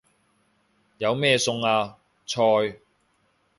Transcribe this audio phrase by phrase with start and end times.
[0.97, 1.99] 有咩餸啊？
[2.25, 2.79] 菜